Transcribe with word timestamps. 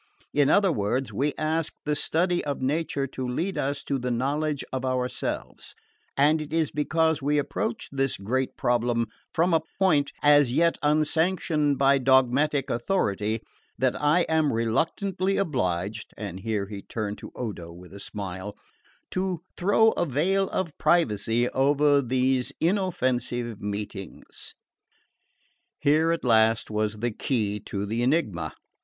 In 0.33 0.49
other 0.49 0.71
words, 0.71 1.13
we 1.13 1.35
ask 1.37 1.75
the 1.85 1.95
study 1.95 2.43
of 2.43 2.59
nature 2.59 3.05
to 3.05 3.27
lead 3.27 3.55
us 3.55 3.83
to 3.83 3.99
the 3.99 4.09
knowledge 4.09 4.63
of 4.73 4.83
ourselves; 4.83 5.75
and 6.17 6.41
it 6.41 6.51
is 6.51 6.71
because 6.71 7.21
we 7.21 7.37
approach 7.37 7.87
this 7.91 8.17
great 8.17 8.57
problem 8.57 9.05
from 9.31 9.53
a 9.53 9.61
point 9.77 10.11
as 10.23 10.51
yet 10.51 10.79
unsanctioned 10.81 11.77
by 11.77 11.99
dogmatic 11.99 12.67
authority, 12.71 13.43
that 13.77 13.95
I 13.95 14.21
am 14.21 14.51
reluctantly 14.51 15.37
obliged" 15.37 16.15
and 16.17 16.39
here 16.39 16.65
he 16.65 16.81
turned 16.81 17.19
to 17.19 17.31
Odo 17.35 17.71
with 17.71 17.93
a 17.93 17.99
smile 17.99 18.57
"to 19.11 19.43
throw 19.55 19.89
a 19.91 20.07
veil 20.07 20.49
of 20.49 20.75
privacy 20.79 21.47
over 21.49 22.01
these 22.01 22.51
inoffensive 22.59 23.61
meetings." 23.61 24.55
Here 25.79 26.11
at 26.11 26.23
last 26.23 26.71
was 26.71 26.95
the 27.01 27.11
key 27.11 27.59
to 27.65 27.85
the 27.85 28.01
enigma. 28.01 28.55